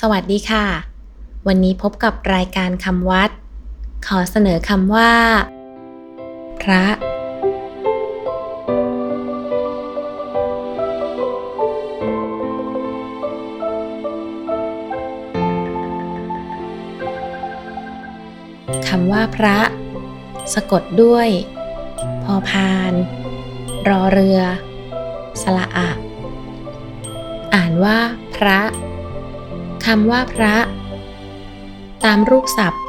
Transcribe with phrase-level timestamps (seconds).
[0.00, 0.66] สวัสดีค่ะ
[1.46, 3.30] วันนี้พบกับรายการคำวัด
[4.06, 5.12] ขอเสนอคำว่า
[6.62, 6.84] พระ
[18.88, 19.58] คำว่าพระ
[20.54, 21.28] สะกดด้วย
[22.24, 22.92] พอพาน
[23.88, 24.40] รอเรือ
[25.42, 25.90] สละอะ
[27.54, 27.98] อ่านว่า
[28.36, 28.60] พระ
[29.86, 30.56] คำว่าพระ
[32.04, 32.84] ตามรูปศัพท์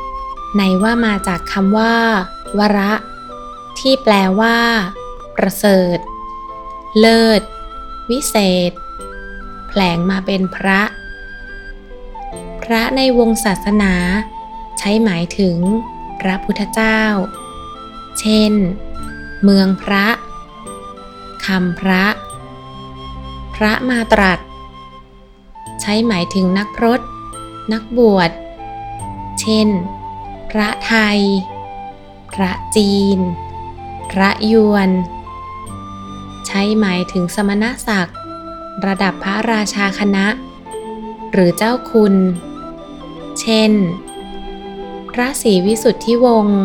[0.57, 1.95] ในว่ามาจากคำว่า
[2.57, 2.93] วระ
[3.79, 4.57] ที่แปลว่า
[5.35, 5.97] ประเสริฐ
[6.99, 7.41] เลิศ
[8.09, 8.35] วิเศ
[8.69, 8.71] ษ
[9.67, 10.81] แผลงมาเป็นพระ
[12.63, 13.93] พระในวงศาสนา
[14.77, 15.57] ใช้หมายถึง
[16.19, 17.02] พระพุทธเจ้า
[18.19, 18.53] เช่น
[19.43, 20.05] เมืองพระ
[21.45, 22.05] คำพระ
[23.55, 24.39] พระมาตรัส
[25.87, 27.01] ช้หมายถึงนักพรต
[27.73, 28.31] นักบวช
[29.39, 29.67] เช่น
[30.49, 31.21] พระไทย
[32.33, 33.19] พระจีน
[34.11, 34.89] พระยวน
[36.47, 38.17] ใช้หมายถึงสมณศักดิ์
[38.85, 40.27] ระดับพระราชาคณะ
[41.31, 42.16] หรือเจ้าคุณ
[43.39, 43.72] เช่น
[45.13, 46.61] พระศรีวิสุทธิวงศ์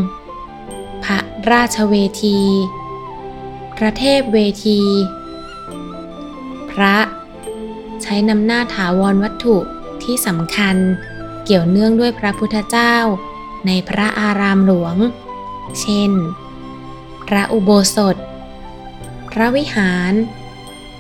[1.05, 1.19] พระ
[1.51, 2.41] ราชเวที
[3.77, 4.81] พระเทพเวที
[6.73, 6.97] พระ
[8.03, 9.57] ใช้นำหน้าถาวรวัตถุ
[10.03, 10.77] ที่สำคัญ
[11.45, 12.97] เกี่ยวเนื่องด้วยพระพุทธเจ้า
[13.67, 14.97] ในพระอารามหลวง
[15.81, 16.11] เช่น
[17.27, 18.17] พระอุโบสถ
[19.31, 20.13] พระวิหาร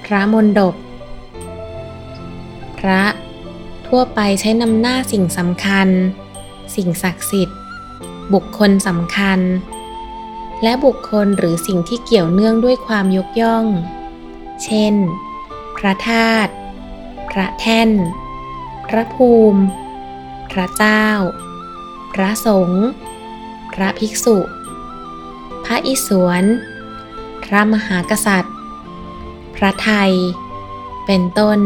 [0.04, 0.74] พระมณฑป
[2.78, 3.04] พระ
[3.86, 5.88] ทั่วไปใช้นำหน้าสิ่งสำคัญ
[6.74, 7.58] สิ่งศักดิ์สิทธิ์
[8.32, 9.40] บุคคลสำคัญ
[10.62, 13.64] และบุคคลหรือสิ่งที่เกี่ยวเนื่องด้วยความยกย่อง
[14.64, 14.94] เช่น
[15.76, 16.52] พระธาตุ
[17.32, 17.90] พระแท่น
[18.88, 19.62] พระภูมิ
[20.52, 21.06] พระเจ้า
[22.12, 22.84] พระสงฆ์
[23.72, 24.38] พระภิกษุ
[25.64, 26.44] พระอิศวร
[27.44, 28.56] พระมหากษัตริย์
[29.56, 30.12] พระไทย
[31.06, 31.60] เป็นต้น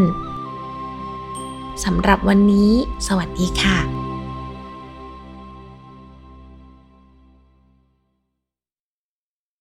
[1.85, 2.73] สำหรับวันนี้
[3.07, 4.06] สวัสดีค่ะ